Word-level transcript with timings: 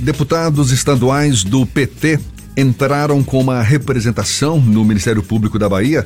Deputados 0.00 0.72
estaduais 0.72 1.42
do 1.42 1.66
PT 1.66 2.20
entraram 2.56 3.22
com 3.22 3.40
uma 3.40 3.62
representação 3.62 4.60
no 4.60 4.84
Ministério 4.84 5.22
Público 5.22 5.58
da 5.58 5.68
Bahia 5.68 6.04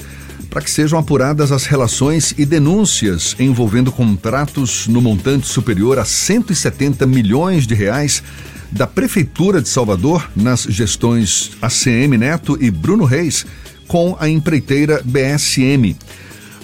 para 0.49 0.63
que 0.63 0.71
sejam 0.71 0.99
apuradas 0.99 1.53
as 1.53 1.65
relações 1.65 2.35
e 2.37 2.45
denúncias 2.45 3.37
envolvendo 3.39 3.93
contratos 3.93 4.87
no 4.89 5.01
montante 5.01 5.47
superior 5.47 5.99
a 5.99 6.05
170 6.05 7.07
milhões 7.07 7.67
de 7.67 7.75
reais 7.75 8.23
da 8.71 8.87
Prefeitura 8.87 9.61
de 9.61 9.69
Salvador 9.69 10.29
nas 10.35 10.63
gestões 10.63 11.53
ACM 11.61 12.17
Neto 12.17 12.57
e 12.61 12.71
Bruno 12.71 13.05
Reis 13.05 13.45
com 13.87 14.17
a 14.21 14.29
empreiteira 14.29 15.03
BSM. 15.05 15.97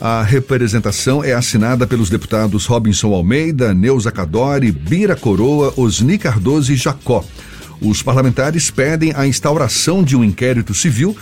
A 0.00 0.22
representação 0.22 1.24
é 1.24 1.32
assinada 1.32 1.86
pelos 1.86 2.10
deputados 2.10 2.66
Robinson 2.66 3.14
Almeida, 3.14 3.72
Neuza 3.72 4.12
Cadori, 4.12 4.70
Bira 4.70 5.16
Coroa, 5.16 5.72
Osni 5.76 6.18
Cardoso 6.18 6.70
e 6.72 6.76
Jacó. 6.76 7.24
Os 7.80 8.02
parlamentares 8.02 8.70
pedem 8.70 9.12
a 9.14 9.27
instauração 9.27 10.02
de 10.02 10.14
um 10.14 10.22
inquérito 10.22 10.74
civil, 10.74 11.16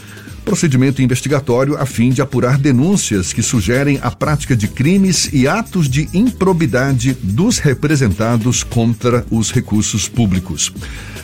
procedimento 0.45 1.01
investigatório 1.01 1.77
a 1.77 1.87
fim 1.87 2.11
de 2.11 2.21
apurar 2.21 2.59
denúncias 2.59 3.33
que 3.33 3.43
sugerem 3.43 3.99
a 4.03 4.11
prática 4.11 4.55
de 4.55 4.69
crimes 4.69 5.31
e 5.33 5.49
atos 5.49 5.89
de 5.89 6.09
improbidade 6.13 7.17
dos 7.23 7.59
representados 7.59 8.63
contra 8.63 9.25
os 9.31 9.51
recursos 9.51 10.09
públicos. 10.09 10.73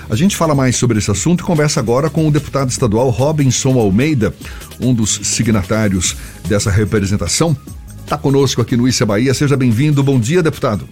A 0.09 0.17
gente 0.17 0.37
fala 0.37 0.55
mais 0.55 0.75
sobre 0.75 0.99
esse 0.99 1.11
assunto 1.11 1.43
e 1.43 1.47
conversa 1.47 1.79
agora 1.79 2.11
com 2.11 2.27
o 2.27 2.33
deputado 2.33 2.71
estadual 2.71 3.11
Robinson 3.11 3.79
Almeida, 3.79 4.35
um 4.81 4.93
dos 4.93 5.21
signatários 5.23 6.17
dessa 6.49 6.71
representação. 6.71 7.57
Está 8.03 8.19
conosco 8.19 8.61
aqui 8.61 8.77
no 8.77 8.89
Issa 8.89 9.07
Bahia. 9.07 9.33
Seja 9.33 9.57
bem-vindo. 9.57 10.03
Bom 10.03 10.19
dia, 10.19 10.43
deputado. 10.43 10.89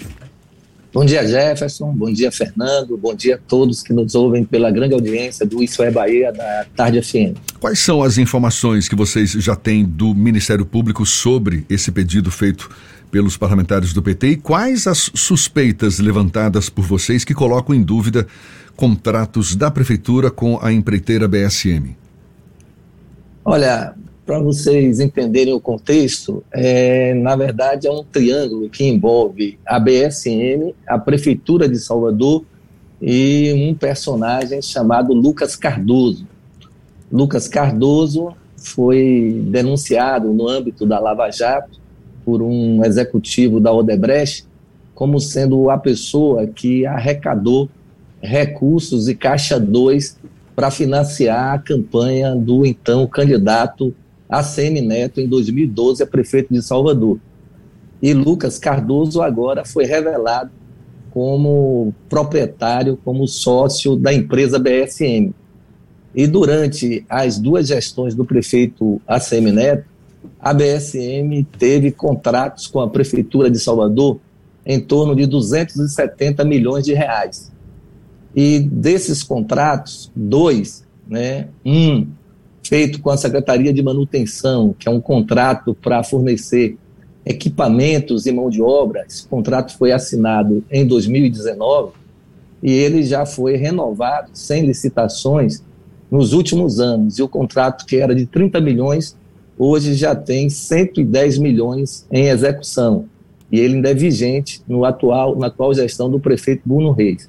Bom 0.92 1.04
dia, 1.04 1.26
Jefferson. 1.26 1.92
Bom 1.92 2.10
dia, 2.10 2.32
Fernando. 2.32 2.96
Bom 2.96 3.14
dia 3.14 3.34
a 3.34 3.38
todos 3.38 3.82
que 3.82 3.92
nos 3.92 4.14
ouvem 4.14 4.44
pela 4.44 4.70
grande 4.70 4.94
audiência 4.94 5.44
do 5.44 5.62
Isso 5.62 5.82
é 5.82 5.90
Bahia 5.90 6.32
da 6.32 6.64
Tarde 6.74 7.02
FM. 7.02 7.36
Quais 7.60 7.78
são 7.78 8.02
as 8.02 8.16
informações 8.16 8.88
que 8.88 8.96
vocês 8.96 9.32
já 9.32 9.54
têm 9.54 9.84
do 9.84 10.14
Ministério 10.14 10.64
Público 10.64 11.04
sobre 11.04 11.66
esse 11.68 11.92
pedido 11.92 12.30
feito 12.30 12.70
pelos 13.10 13.36
parlamentares 13.36 13.92
do 13.92 14.02
PT 14.02 14.28
e 14.28 14.36
quais 14.36 14.86
as 14.86 15.10
suspeitas 15.14 15.98
levantadas 15.98 16.68
por 16.68 16.84
vocês 16.84 17.24
que 17.24 17.34
colocam 17.34 17.74
em 17.74 17.82
dúvida 17.82 18.26
contratos 18.76 19.54
da 19.56 19.70
Prefeitura 19.70 20.30
com 20.30 20.58
a 20.62 20.72
empreiteira 20.72 21.28
BSM? 21.28 21.96
Olha, 23.44 23.94
para 24.28 24.40
vocês 24.40 25.00
entenderem 25.00 25.54
o 25.54 25.60
contexto, 25.60 26.44
é, 26.52 27.14
na 27.14 27.34
verdade 27.34 27.86
é 27.86 27.90
um 27.90 28.04
triângulo 28.04 28.68
que 28.68 28.84
envolve 28.84 29.58
a 29.64 29.80
BSM, 29.80 30.74
a 30.86 30.98
Prefeitura 30.98 31.66
de 31.66 31.78
Salvador 31.78 32.44
e 33.00 33.54
um 33.54 33.74
personagem 33.74 34.60
chamado 34.60 35.14
Lucas 35.14 35.56
Cardoso. 35.56 36.26
Lucas 37.10 37.48
Cardoso 37.48 38.34
foi 38.54 39.42
denunciado 39.46 40.30
no 40.30 40.46
âmbito 40.46 40.84
da 40.84 40.98
Lava 40.98 41.30
Jato 41.30 41.80
por 42.22 42.42
um 42.42 42.84
executivo 42.84 43.58
da 43.58 43.72
Odebrecht 43.72 44.44
como 44.94 45.18
sendo 45.20 45.70
a 45.70 45.78
pessoa 45.78 46.46
que 46.46 46.84
arrecadou 46.84 47.66
recursos 48.20 49.08
e 49.08 49.14
caixa 49.14 49.58
2 49.58 50.18
para 50.54 50.70
financiar 50.70 51.54
a 51.54 51.58
campanha 51.58 52.36
do 52.36 52.66
então 52.66 53.06
candidato 53.06 53.94
ACM 54.28 54.80
Neto 54.82 55.20
em 55.20 55.26
2012 55.26 56.02
a 56.02 56.06
prefeito 56.06 56.52
de 56.52 56.62
Salvador. 56.62 57.18
E 58.00 58.12
Lucas 58.12 58.58
Cardoso 58.58 59.22
agora 59.22 59.64
foi 59.64 59.84
revelado 59.84 60.50
como 61.10 61.92
proprietário, 62.08 62.98
como 63.04 63.26
sócio 63.26 63.96
da 63.96 64.12
empresa 64.12 64.58
BSM. 64.58 65.32
E 66.14 66.26
durante 66.26 67.04
as 67.08 67.38
duas 67.38 67.68
gestões 67.68 68.14
do 68.14 68.24
prefeito 68.24 69.00
ACM 69.06 69.52
Neto, 69.52 69.84
a 70.38 70.52
BSM 70.52 71.46
teve 71.58 71.90
contratos 71.90 72.66
com 72.66 72.80
a 72.80 72.88
Prefeitura 72.88 73.50
de 73.50 73.58
Salvador 73.58 74.20
em 74.64 74.78
torno 74.80 75.16
de 75.16 75.26
270 75.26 76.44
milhões 76.44 76.84
de 76.84 76.92
reais. 76.92 77.50
E 78.34 78.60
desses 78.60 79.22
contratos, 79.22 80.12
dois, 80.14 80.84
né, 81.08 81.48
um 81.64 82.06
feito 82.68 83.00
com 83.00 83.08
a 83.08 83.16
Secretaria 83.16 83.72
de 83.72 83.82
Manutenção, 83.82 84.74
que 84.78 84.86
é 84.86 84.90
um 84.90 85.00
contrato 85.00 85.74
para 85.74 86.04
fornecer 86.04 86.76
equipamentos 87.24 88.26
e 88.26 88.32
mão 88.32 88.50
de 88.50 88.60
obra, 88.60 89.04
esse 89.08 89.26
contrato 89.26 89.76
foi 89.76 89.90
assinado 89.90 90.62
em 90.70 90.86
2019 90.86 91.92
e 92.62 92.70
ele 92.70 93.02
já 93.02 93.24
foi 93.24 93.56
renovado 93.56 94.30
sem 94.34 94.66
licitações 94.66 95.62
nos 96.10 96.32
últimos 96.32 96.78
anos. 96.78 97.18
E 97.18 97.22
o 97.22 97.28
contrato 97.28 97.86
que 97.86 97.96
era 97.96 98.14
de 98.14 98.26
30 98.26 98.60
milhões 98.60 99.16
hoje 99.58 99.94
já 99.94 100.14
tem 100.14 100.50
110 100.50 101.38
milhões 101.38 102.06
em 102.10 102.28
execução. 102.28 103.06
E 103.50 103.58
ele 103.58 103.76
ainda 103.76 103.90
é 103.90 103.94
vigente 103.94 104.62
no 104.68 104.84
atual, 104.84 105.36
na 105.36 105.46
atual 105.46 105.72
gestão 105.72 106.10
do 106.10 106.20
prefeito 106.20 106.62
Bruno 106.66 106.92
Reis. 106.92 107.28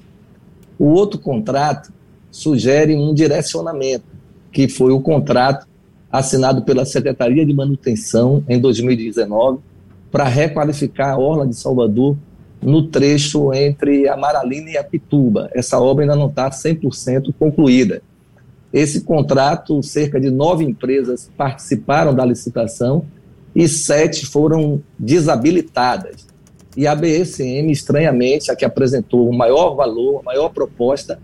O 0.78 0.86
outro 0.86 1.18
contrato 1.18 1.92
sugere 2.30 2.94
um 2.94 3.14
direcionamento, 3.14 4.04
que 4.52 4.68
foi 4.68 4.92
o 4.92 5.00
contrato 5.00 5.66
assinado 6.10 6.62
pela 6.62 6.84
Secretaria 6.84 7.46
de 7.46 7.54
Manutenção 7.54 8.44
em 8.48 8.58
2019 8.58 9.60
para 10.10 10.24
requalificar 10.24 11.10
a 11.10 11.18
Orla 11.18 11.46
de 11.46 11.54
Salvador 11.54 12.16
no 12.60 12.88
trecho 12.88 13.54
entre 13.54 14.08
Amaralina 14.08 14.70
e 14.70 14.76
Apituba. 14.76 15.48
Essa 15.54 15.80
obra 15.80 16.04
ainda 16.04 16.16
não 16.16 16.26
está 16.26 16.50
100% 16.50 17.32
concluída. 17.38 18.02
Esse 18.72 19.00
contrato, 19.02 19.82
cerca 19.82 20.20
de 20.20 20.30
nove 20.30 20.64
empresas 20.64 21.30
participaram 21.36 22.14
da 22.14 22.24
licitação 22.24 23.04
e 23.54 23.66
sete 23.66 24.26
foram 24.26 24.80
desabilitadas. 24.98 26.28
E 26.76 26.86
a 26.86 26.94
BSM, 26.94 27.70
estranhamente, 27.70 28.50
a 28.50 28.54
que 28.54 28.64
apresentou 28.64 29.28
o 29.28 29.36
maior 29.36 29.74
valor, 29.74 30.20
a 30.20 30.22
maior 30.22 30.50
proposta, 30.50 31.18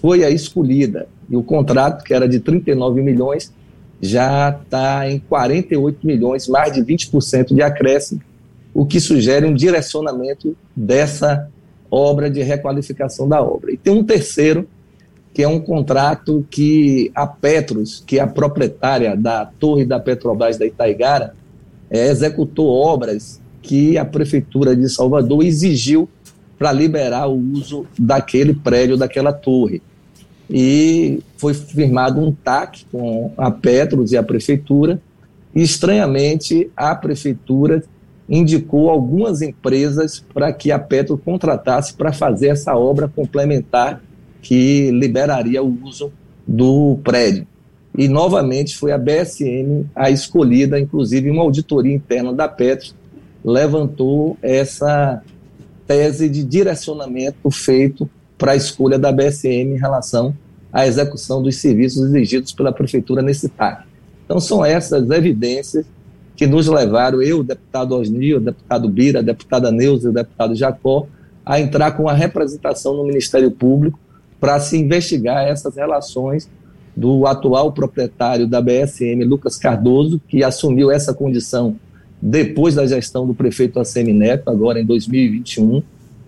foi 0.00 0.24
a 0.24 0.30
escolhida. 0.30 1.06
E 1.28 1.36
o 1.36 1.42
contrato, 1.42 2.04
que 2.04 2.14
era 2.14 2.28
de 2.28 2.40
39 2.40 3.02
milhões, 3.02 3.52
já 4.00 4.50
está 4.50 5.10
em 5.10 5.18
48 5.18 6.06
milhões, 6.06 6.48
mais 6.48 6.72
de 6.72 6.80
20% 6.82 7.54
de 7.54 7.62
acréscimo, 7.62 8.20
o 8.74 8.84
que 8.84 9.00
sugere 9.00 9.46
um 9.46 9.54
direcionamento 9.54 10.56
dessa 10.74 11.48
obra 11.90 12.30
de 12.30 12.42
requalificação 12.42 13.28
da 13.28 13.42
obra. 13.42 13.72
E 13.72 13.76
tem 13.76 13.92
um 13.92 14.04
terceiro, 14.04 14.68
que 15.32 15.42
é 15.42 15.48
um 15.48 15.60
contrato 15.60 16.46
que 16.50 17.10
a 17.14 17.26
Petros, 17.26 18.02
que 18.06 18.18
é 18.18 18.22
a 18.22 18.26
proprietária 18.26 19.16
da 19.16 19.46
torre 19.46 19.84
da 19.84 19.98
Petrobras 19.98 20.58
da 20.58 20.66
Itaigara, 20.66 21.34
é, 21.90 22.08
executou 22.08 22.68
obras 22.68 23.40
que 23.62 23.96
a 23.96 24.04
Prefeitura 24.04 24.76
de 24.76 24.88
Salvador 24.88 25.44
exigiu 25.44 26.08
para 26.58 26.72
liberar 26.72 27.28
o 27.28 27.36
uso 27.36 27.86
daquele 27.98 28.54
prédio, 28.54 28.96
daquela 28.96 29.32
torre. 29.32 29.82
E 30.48 31.20
foi 31.36 31.54
firmado 31.54 32.20
um 32.20 32.32
TAC 32.32 32.84
com 32.90 33.32
a 33.36 33.50
Petros 33.50 34.12
e 34.12 34.16
a 34.16 34.22
Prefeitura, 34.22 35.00
e 35.54 35.62
estranhamente 35.62 36.70
a 36.76 36.94
Prefeitura 36.94 37.82
indicou 38.28 38.90
algumas 38.90 39.42
empresas 39.42 40.24
para 40.34 40.52
que 40.52 40.70
a 40.70 40.78
Petro 40.78 41.16
contratasse 41.16 41.94
para 41.94 42.12
fazer 42.12 42.48
essa 42.48 42.76
obra 42.76 43.08
complementar 43.08 44.02
que 44.42 44.90
liberaria 44.90 45.62
o 45.62 45.78
uso 45.84 46.12
do 46.46 46.98
prédio. 47.02 47.46
E 47.96 48.08
novamente 48.08 48.76
foi 48.76 48.92
a 48.92 48.98
BSM 48.98 49.86
a 49.94 50.10
escolhida, 50.10 50.78
inclusive 50.78 51.30
uma 51.30 51.42
auditoria 51.42 51.94
interna 51.94 52.32
da 52.32 52.48
Petro 52.48 52.94
levantou 53.44 54.36
essa 54.42 55.22
tese 55.86 56.28
de 56.28 56.42
direcionamento 56.42 57.48
feito 57.48 58.10
para 58.36 58.52
a 58.52 58.56
escolha 58.56 58.98
da 58.98 59.12
BSM 59.12 59.74
em 59.74 59.78
relação 59.78 60.34
à 60.72 60.86
execução 60.86 61.42
dos 61.42 61.56
serviços 61.56 62.04
exigidos 62.04 62.52
pela 62.52 62.72
prefeitura 62.72 63.22
nesse 63.22 63.48
TAC. 63.48 63.84
Então 64.24 64.40
são 64.40 64.64
essas 64.64 65.08
evidências 65.10 65.86
que 66.36 66.46
nos 66.46 66.66
levaram, 66.66 67.22
eu, 67.22 67.40
o 67.40 67.44
deputado 67.44 67.94
Osnil, 67.94 68.36
o 68.36 68.40
deputado 68.40 68.88
Bira, 68.88 69.20
a 69.20 69.22
deputada 69.22 69.70
Neuza 69.70 70.08
e 70.08 70.10
o 70.10 70.14
deputado 70.14 70.54
Jacó, 70.54 71.06
a 71.44 71.58
entrar 71.60 71.92
com 71.92 72.08
a 72.08 72.12
representação 72.12 72.94
no 72.94 73.04
Ministério 73.04 73.50
Público 73.50 73.98
para 74.38 74.60
se 74.60 74.76
investigar 74.76 75.46
essas 75.46 75.76
relações 75.76 76.48
do 76.94 77.26
atual 77.26 77.72
proprietário 77.72 78.46
da 78.46 78.60
BSM, 78.60 79.22
Lucas 79.24 79.56
Cardoso, 79.56 80.20
que 80.28 80.42
assumiu 80.42 80.90
essa 80.90 81.14
condição 81.14 81.76
depois 82.20 82.74
da 82.74 82.86
gestão 82.86 83.26
do 83.26 83.34
prefeito 83.34 83.78
ACM 83.78 84.12
Neto, 84.12 84.48
agora 84.50 84.80
em 84.80 84.84
2021. 84.84 85.82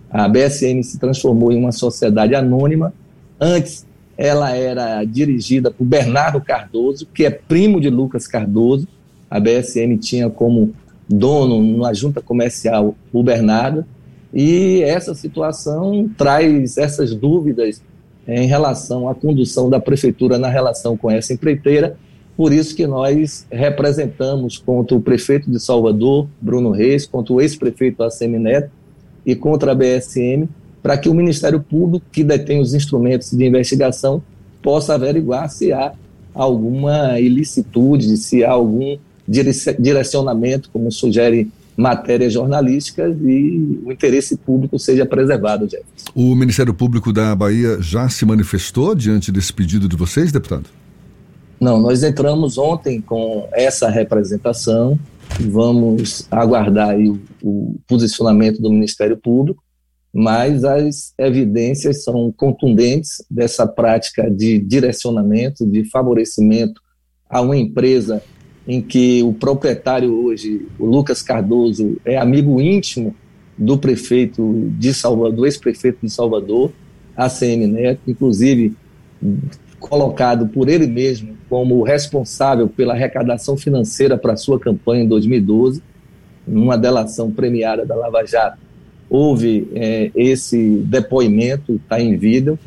A 0.09 0.27
BSM 0.27 0.81
se 0.83 0.99
transformou 0.99 1.51
em 1.51 1.57
uma 1.57 1.71
sociedade 1.71 2.35
anônima. 2.35 2.93
Antes, 3.39 3.85
ela 4.19 4.53
era 4.53 5.05
dirigida 5.05 5.71
por 5.71 5.85
Bernardo 5.85 6.41
Cardoso, 6.41 7.07
que 7.13 7.23
é 7.23 7.29
primo 7.29 7.79
de 7.79 7.89
Lucas 7.89 8.27
Cardoso. 8.27 8.85
A 9.31 9.39
BSM 9.39 9.95
tinha 9.97 10.29
como 10.29 10.73
dono 11.07 11.77
na 11.77 11.93
junta 11.93 12.21
comercial 12.21 12.95
o 13.13 13.23
Bernardo. 13.23 13.85
E 14.33 14.83
essa 14.83 15.15
situação 15.15 16.11
traz 16.17 16.77
essas 16.77 17.15
dúvidas 17.15 17.81
em 18.27 18.45
relação 18.45 19.07
à 19.07 19.15
condução 19.15 19.69
da 19.69 19.79
prefeitura 19.79 20.37
na 20.37 20.49
relação 20.49 20.97
com 20.97 21.09
essa 21.09 21.31
empreiteira. 21.31 21.95
Por 22.35 22.51
isso 22.51 22.75
que 22.75 22.85
nós 22.85 23.47
representamos 23.49 24.57
contra 24.57 24.97
o 24.97 25.01
prefeito 25.01 25.49
de 25.49 25.61
Salvador, 25.61 26.27
Bruno 26.41 26.71
Reis, 26.71 27.05
contra 27.05 27.33
o 27.33 27.39
ex-prefeito 27.39 28.03
ACM 28.03 28.37
Neto 28.37 28.69
e 29.25 29.33
contra 29.33 29.71
a 29.71 29.75
BSM, 29.75 30.49
para 30.81 30.97
que 30.97 31.09
o 31.09 31.13
Ministério 31.13 31.59
Público, 31.59 32.05
que 32.11 32.23
detém 32.23 32.59
os 32.59 32.73
instrumentos 32.73 33.31
de 33.31 33.45
investigação, 33.45 34.21
possa 34.61 34.95
averiguar 34.95 35.49
se 35.49 35.71
há 35.71 35.93
alguma 36.33 37.19
ilicitude, 37.19 38.17
se 38.17 38.43
há 38.43 38.51
algum 38.51 38.97
direcionamento, 39.27 40.69
como 40.71 40.91
sugere 40.91 41.49
matérias 41.79 42.33
jornalísticas 42.33 43.15
e 43.21 43.79
o 43.85 43.91
interesse 43.91 44.35
público 44.35 44.77
seja 44.77 45.05
preservado, 45.05 45.63
Jefferson. 45.63 46.11
O 46.13 46.35
Ministério 46.35 46.73
Público 46.73 47.13
da 47.13 47.33
Bahia 47.33 47.77
já 47.79 48.09
se 48.09 48.25
manifestou 48.25 48.93
diante 48.93 49.31
desse 49.31 49.53
pedido 49.53 49.87
de 49.87 49.95
vocês, 49.95 50.31
deputado? 50.31 50.65
Não, 51.59 51.79
nós 51.79 52.03
entramos 52.03 52.57
ontem 52.57 52.99
com 52.99 53.47
essa 53.53 53.89
representação, 53.89 54.99
vamos 55.39 56.27
aguardar 56.29 56.97
o, 56.97 57.19
o 57.41 57.79
posicionamento 57.87 58.61
do 58.61 58.69
Ministério 58.69 59.15
Público, 59.17 59.63
mas 60.13 60.63
as 60.63 61.13
evidências 61.17 62.03
são 62.03 62.31
contundentes 62.31 63.23
dessa 63.29 63.67
prática 63.67 64.29
de 64.29 64.59
direcionamento, 64.59 65.65
de 65.65 65.83
favorecimento 65.85 66.81
a 67.29 67.41
uma 67.41 67.55
empresa 67.55 68.21
em 68.67 68.81
que 68.81 69.21
o 69.23 69.33
proprietário 69.33 70.13
hoje, 70.25 70.67
o 70.79 70.85
Lucas 70.85 71.21
Cardoso, 71.21 71.97
é 72.05 72.17
amigo 72.17 72.59
íntimo 72.59 73.15
do 73.57 73.77
prefeito 73.77 74.71
de 74.77 74.93
Salvador, 74.93 75.35
do 75.35 75.45
ex-prefeito 75.45 75.99
de 76.03 76.09
Salvador, 76.09 76.71
ACM 77.15 77.67
Neto, 77.67 78.01
inclusive 78.07 78.75
colocado 79.79 80.47
por 80.47 80.69
ele 80.69 80.87
mesmo 80.87 81.35
como 81.49 81.81
responsável 81.83 82.67
pela 82.67 82.93
arrecadação 82.93 83.57
financeira 83.57 84.17
para 84.17 84.37
sua 84.37 84.59
campanha 84.59 85.03
em 85.03 85.07
2012, 85.07 85.81
numa 86.47 86.77
delação 86.77 87.31
premiada 87.31 87.85
da 87.85 87.95
Lava 87.95 88.25
Jato. 88.25 88.68
Houve 89.09 89.67
é, 89.73 90.11
esse 90.15 90.77
depoimento, 90.85 91.73
está 91.73 91.99
em 91.99 92.15
vídeo, 92.15 92.59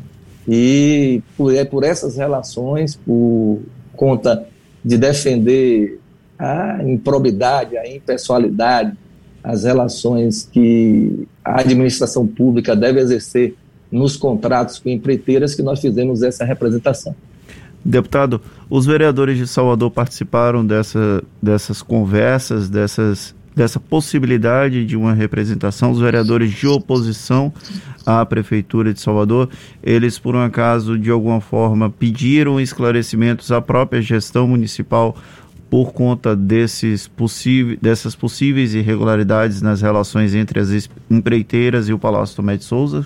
e 0.47 1.21
por, 1.37 1.53
é 1.53 1.63
por 1.63 1.83
essas 1.83 2.17
relações, 2.17 2.95
por 2.95 3.61
conta 3.95 4.45
de 4.83 4.97
defender 4.97 5.99
a 6.37 6.83
improbidade, 6.83 7.77
a 7.77 7.89
impessoalidade, 7.89 8.97
as 9.43 9.63
relações 9.63 10.47
que 10.51 11.27
a 11.43 11.61
administração 11.61 12.25
pública 12.27 12.75
deve 12.75 12.99
exercer 12.99 13.55
nos 13.91 14.17
contratos 14.17 14.79
com 14.79 14.89
empreiteiras 14.89 15.53
que 15.53 15.61
nós 15.61 15.79
fizemos 15.79 16.23
essa 16.23 16.43
representação. 16.43 17.15
Deputado, 17.85 18.41
os 18.69 18.85
vereadores 18.85 19.37
de 19.37 19.45
Salvador 19.45 19.91
participaram 19.91 20.65
dessa, 20.65 21.21
dessas 21.41 21.81
conversas, 21.81 22.69
dessas, 22.69 23.35
dessa 23.55 23.79
possibilidade 23.79 24.85
de 24.85 24.95
uma 24.97 25.13
representação. 25.13 25.91
Os 25.91 25.99
vereadores 25.99 26.51
de 26.51 26.67
oposição 26.67 27.53
à 28.05 28.25
Prefeitura 28.25 28.93
de 28.93 28.99
Salvador, 28.99 29.49
eles, 29.81 30.19
por 30.19 30.35
um 30.35 30.41
acaso, 30.41 30.97
de 30.97 31.09
alguma 31.09 31.39
forma, 31.39 31.89
pediram 31.89 32.59
esclarecimentos 32.59 33.51
à 33.51 33.61
própria 33.61 34.01
gestão 34.01 34.47
municipal 34.47 35.15
por 35.69 35.91
conta 35.91 36.35
desses 36.35 37.09
dessas 37.81 38.15
possíveis 38.15 38.75
irregularidades 38.75 39.59
nas 39.59 39.81
relações 39.81 40.35
entre 40.35 40.59
as 40.59 40.89
empreiteiras 41.09 41.89
e 41.89 41.93
o 41.93 41.97
Palácio 41.97 42.35
Tomé 42.35 42.57
de 42.57 42.63
Souza? 42.63 43.05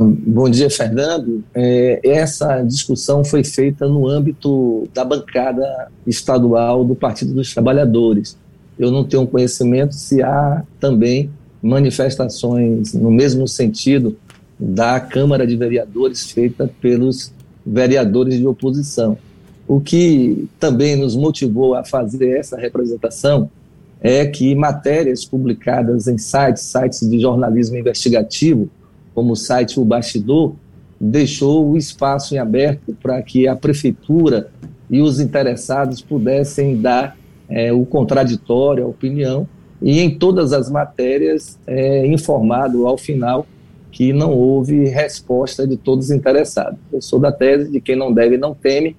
Bom 0.00 0.48
dia, 0.48 0.70
Fernando. 0.70 1.42
É, 1.52 1.98
essa 2.04 2.62
discussão 2.62 3.24
foi 3.24 3.42
feita 3.42 3.88
no 3.88 4.06
âmbito 4.06 4.88
da 4.94 5.04
bancada 5.04 5.90
estadual 6.06 6.84
do 6.84 6.94
Partido 6.94 7.34
dos 7.34 7.52
Trabalhadores. 7.52 8.36
Eu 8.78 8.92
não 8.92 9.02
tenho 9.02 9.26
conhecimento 9.26 9.96
se 9.96 10.22
há 10.22 10.62
também 10.78 11.28
manifestações 11.60 12.94
no 12.94 13.10
mesmo 13.10 13.48
sentido 13.48 14.16
da 14.56 15.00
Câmara 15.00 15.44
de 15.44 15.56
Vereadores 15.56 16.30
feita 16.30 16.70
pelos 16.80 17.32
vereadores 17.66 18.38
de 18.38 18.46
oposição. 18.46 19.18
O 19.66 19.80
que 19.80 20.48
também 20.60 20.94
nos 20.94 21.16
motivou 21.16 21.74
a 21.74 21.84
fazer 21.84 22.38
essa 22.38 22.56
representação 22.56 23.50
é 24.00 24.24
que 24.26 24.54
matérias 24.54 25.24
publicadas 25.24 26.06
em 26.06 26.16
sites, 26.16 26.62
sites 26.62 27.00
de 27.00 27.18
jornalismo 27.18 27.76
investigativo, 27.76 28.70
como 29.18 29.32
o 29.32 29.36
site 29.36 29.80
O 29.80 29.84
Bastidor, 29.84 30.54
deixou 31.00 31.68
o 31.68 31.76
espaço 31.76 32.36
em 32.36 32.38
aberto 32.38 32.96
para 33.02 33.20
que 33.20 33.48
a 33.48 33.56
prefeitura 33.56 34.48
e 34.88 35.00
os 35.00 35.18
interessados 35.18 36.00
pudessem 36.00 36.80
dar 36.80 37.18
é, 37.48 37.72
o 37.72 37.84
contraditório, 37.84 38.84
a 38.84 38.86
opinião, 38.86 39.48
e 39.82 39.98
em 39.98 40.16
todas 40.16 40.52
as 40.52 40.70
matérias 40.70 41.58
é 41.66 42.06
informado 42.06 42.86
ao 42.86 42.96
final 42.96 43.44
que 43.90 44.12
não 44.12 44.32
houve 44.32 44.84
resposta 44.84 45.66
de 45.66 45.76
todos 45.76 46.04
os 46.04 46.10
interessados. 46.12 46.78
Eu 46.92 47.02
sou 47.02 47.18
da 47.18 47.32
tese 47.32 47.72
de 47.72 47.80
quem 47.80 47.96
não 47.96 48.12
deve 48.12 48.38
não 48.38 48.54
teme, 48.54 48.96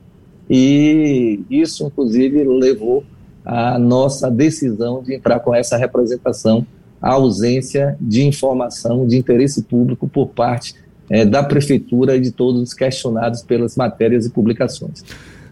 e 0.50 1.39
isso, 1.50 1.88
inclusive, 1.88 2.44
levou 2.44 3.06
a 3.45 3.80
nossa 3.80 4.30
decisão 4.30 5.01
de 5.01 5.16
entrar 5.16 5.39
com 5.39 5.56
essa 5.56 5.77
representação, 5.77 6.68
a 7.01 7.11
ausência 7.11 7.97
de 7.99 8.23
informação 8.23 9.07
de 9.07 9.17
interesse 9.17 9.63
público 9.63 10.07
por 10.07 10.27
parte 10.29 10.75
é, 11.09 11.25
da 11.25 11.43
Prefeitura 11.43 12.15
e 12.15 12.19
de 12.19 12.31
todos 12.31 12.61
os 12.61 12.73
questionados 12.73 13.41
pelas 13.41 13.75
matérias 13.75 14.25
e 14.25 14.29
publicações. 14.29 15.03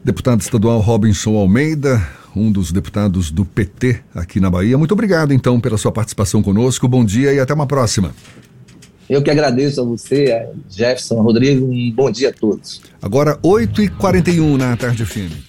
Deputado 0.03 0.41
estadual 0.41 0.79
Robinson 0.79 1.35
Almeida, 1.35 2.01
um 2.35 2.51
dos 2.51 2.71
deputados 2.71 3.31
do 3.31 3.43
PT 3.43 3.99
aqui 4.13 4.39
na 4.39 4.49
Bahia. 4.49 4.77
Muito 4.77 4.91
obrigado, 4.91 5.33
então, 5.33 5.59
pela 5.59 5.77
sua 5.77 5.91
participação 5.91 6.43
conosco. 6.43 6.87
Bom 6.87 7.03
dia 7.03 7.33
e 7.33 7.39
até 7.39 7.53
uma 7.53 7.65
próxima. 7.65 8.13
Eu 9.09 9.23
que 9.23 9.31
agradeço 9.31 9.81
a 9.81 9.85
você, 9.85 10.47
Jefferson, 10.69 11.21
Rodrigo, 11.21 11.65
um 11.65 11.91
bom 11.91 12.11
dia 12.11 12.29
a 12.29 12.33
todos. 12.33 12.81
Agora, 13.01 13.37
8h41 13.37 14.57
na 14.57 14.75
tarde 14.75 15.05
firme. 15.05 15.46